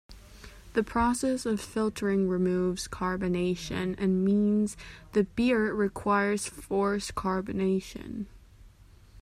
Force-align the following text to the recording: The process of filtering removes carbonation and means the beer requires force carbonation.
The 0.73 0.81
process 0.81 1.45
of 1.45 1.61
filtering 1.61 2.27
removes 2.27 2.87
carbonation 2.87 3.93
and 3.99 4.25
means 4.25 4.75
the 5.13 5.25
beer 5.25 5.71
requires 5.75 6.47
force 6.47 7.11
carbonation. 7.11 8.25